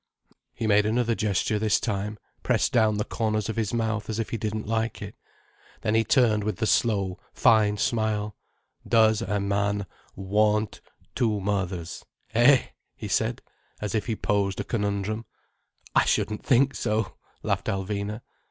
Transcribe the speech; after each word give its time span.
He 0.55 0.65
made 0.65 0.87
another 0.87 1.13
gesture 1.13 1.59
this 1.59 1.79
time: 1.79 2.17
pressed 2.41 2.71
down 2.71 2.97
the 2.97 3.05
corners 3.05 3.49
of 3.49 3.55
his 3.55 3.71
mouth 3.71 4.09
as 4.09 4.17
if 4.17 4.31
he 4.31 4.37
didn't 4.37 4.65
like 4.65 4.99
it. 4.99 5.13
Then 5.81 5.93
he 5.93 6.03
turned 6.03 6.43
with 6.43 6.55
the 6.57 6.65
slow, 6.65 7.19
fine 7.33 7.77
smile. 7.77 8.35
"Does 8.87 9.21
a 9.21 9.39
man 9.39 9.85
want 10.15 10.81
two 11.13 11.39
mothers? 11.39 12.03
Eh?" 12.33 12.63
he 12.95 13.07
said, 13.07 13.43
as 13.79 13.93
if 13.93 14.07
he 14.07 14.15
posed 14.15 14.59
a 14.59 14.63
conundrum. 14.63 15.25
"I 15.93 16.05
shouldn't 16.05 16.43
think 16.43 16.73
so," 16.73 17.17
laughed 17.43 17.67
Alvina. 17.67 18.21